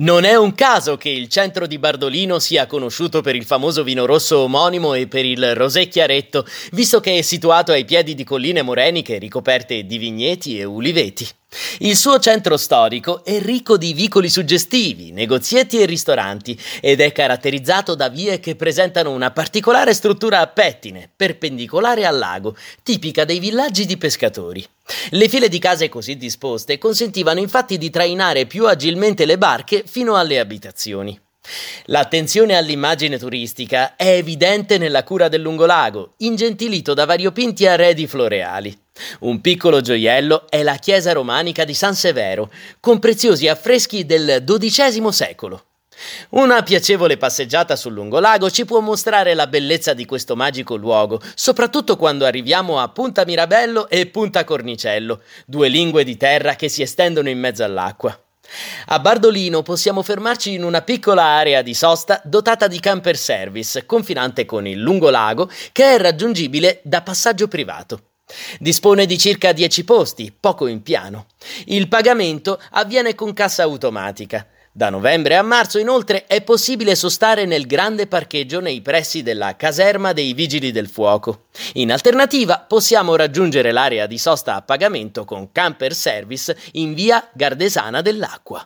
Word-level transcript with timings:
Non 0.00 0.24
è 0.24 0.34
un 0.34 0.54
caso 0.54 0.96
che 0.96 1.10
il 1.10 1.28
centro 1.28 1.66
di 1.66 1.78
Bardolino 1.78 2.38
sia 2.38 2.66
conosciuto 2.66 3.20
per 3.20 3.36
il 3.36 3.44
famoso 3.44 3.82
vino 3.82 4.06
rosso 4.06 4.38
omonimo 4.38 4.94
e 4.94 5.06
per 5.06 5.26
il 5.26 5.54
rosé 5.54 5.88
chiaretto, 5.88 6.46
visto 6.72 7.00
che 7.00 7.18
è 7.18 7.20
situato 7.20 7.72
ai 7.72 7.84
piedi 7.84 8.14
di 8.14 8.24
colline 8.24 8.62
moreniche 8.62 9.18
ricoperte 9.18 9.84
di 9.84 9.98
vigneti 9.98 10.58
e 10.58 10.64
uliveti. 10.64 11.28
Il 11.80 11.96
suo 11.96 12.18
centro 12.18 12.56
storico 12.56 13.22
è 13.26 13.42
ricco 13.42 13.76
di 13.76 13.92
vicoli 13.92 14.30
suggestivi, 14.30 15.12
negozietti 15.12 15.78
e 15.78 15.84
ristoranti 15.84 16.58
ed 16.80 17.02
è 17.02 17.12
caratterizzato 17.12 17.94
da 17.94 18.08
vie 18.08 18.40
che 18.40 18.56
presentano 18.56 19.10
una 19.10 19.32
particolare 19.32 19.92
struttura 19.92 20.40
a 20.40 20.46
pettine, 20.46 21.10
perpendicolare 21.14 22.06
al 22.06 22.16
lago, 22.16 22.56
tipica 22.82 23.26
dei 23.26 23.38
villaggi 23.38 23.84
di 23.84 23.98
pescatori. 23.98 24.66
Le 25.10 25.28
file 25.28 25.48
di 25.48 25.58
case 25.58 25.88
così 25.88 26.16
disposte 26.16 26.78
consentivano 26.78 27.40
infatti 27.40 27.78
di 27.78 27.90
trainare 27.90 28.46
più 28.46 28.66
agilmente 28.66 29.24
le 29.24 29.38
barche 29.38 29.84
fino 29.86 30.16
alle 30.16 30.38
abitazioni. 30.38 31.18
L'attenzione 31.86 32.56
all'immagine 32.56 33.18
turistica 33.18 33.96
è 33.96 34.08
evidente 34.08 34.78
nella 34.78 35.02
cura 35.02 35.28
del 35.28 35.40
lungolago, 35.40 36.14
ingentilito 36.18 36.94
da 36.94 37.06
variopinti 37.06 37.66
arredi 37.66 38.06
floreali. 38.06 38.78
Un 39.20 39.40
piccolo 39.40 39.80
gioiello 39.80 40.48
è 40.48 40.62
la 40.62 40.76
chiesa 40.76 41.12
romanica 41.12 41.64
di 41.64 41.74
San 41.74 41.94
Severo, 41.94 42.50
con 42.78 42.98
preziosi 42.98 43.48
affreschi 43.48 44.04
del 44.04 44.44
XII 44.44 45.10
secolo. 45.10 45.64
Una 46.30 46.62
piacevole 46.62 47.16
passeggiata 47.16 47.76
sul 47.76 47.92
lungolago 47.92 48.50
ci 48.50 48.64
può 48.64 48.80
mostrare 48.80 49.34
la 49.34 49.46
bellezza 49.46 49.94
di 49.94 50.04
questo 50.04 50.36
magico 50.36 50.76
luogo, 50.76 51.20
soprattutto 51.34 51.96
quando 51.96 52.24
arriviamo 52.24 52.78
a 52.80 52.88
Punta 52.88 53.24
Mirabello 53.24 53.88
e 53.88 54.06
Punta 54.06 54.44
Cornicello, 54.44 55.20
due 55.46 55.68
lingue 55.68 56.04
di 56.04 56.16
terra 56.16 56.54
che 56.54 56.68
si 56.68 56.82
estendono 56.82 57.28
in 57.28 57.38
mezzo 57.38 57.64
all'acqua. 57.64 58.18
A 58.86 58.98
Bardolino 58.98 59.62
possiamo 59.62 60.02
fermarci 60.02 60.54
in 60.54 60.64
una 60.64 60.82
piccola 60.82 61.22
area 61.22 61.62
di 61.62 61.74
sosta 61.74 62.20
dotata 62.24 62.66
di 62.66 62.80
camper 62.80 63.16
service, 63.16 63.86
confinante 63.86 64.44
con 64.44 64.66
il 64.66 64.80
lungolago, 64.80 65.48
che 65.72 65.94
è 65.94 65.98
raggiungibile 65.98 66.80
da 66.82 67.02
passaggio 67.02 67.46
privato. 67.46 68.02
Dispone 68.58 69.06
di 69.06 69.18
circa 69.18 69.52
10 69.52 69.84
posti, 69.84 70.34
poco 70.38 70.66
in 70.66 70.82
piano. 70.82 71.26
Il 71.66 71.88
pagamento 71.88 72.60
avviene 72.70 73.14
con 73.14 73.32
cassa 73.32 73.62
automatica. 73.64 74.46
Da 74.72 74.88
novembre 74.88 75.36
a 75.36 75.42
marzo, 75.42 75.80
inoltre, 75.80 76.26
è 76.26 76.42
possibile 76.42 76.94
sostare 76.94 77.44
nel 77.44 77.66
grande 77.66 78.06
parcheggio 78.06 78.60
nei 78.60 78.80
pressi 78.80 79.24
della 79.24 79.56
caserma 79.56 80.12
dei 80.12 80.32
Vigili 80.32 80.70
del 80.70 80.88
Fuoco. 80.88 81.46
In 81.74 81.90
alternativa, 81.90 82.64
possiamo 82.66 83.16
raggiungere 83.16 83.72
l'area 83.72 84.06
di 84.06 84.16
sosta 84.16 84.54
a 84.54 84.62
pagamento 84.62 85.24
con 85.24 85.50
camper 85.50 85.92
service 85.92 86.56
in 86.74 86.94
via 86.94 87.28
Gardesana 87.32 88.00
dell'Acqua. 88.00 88.64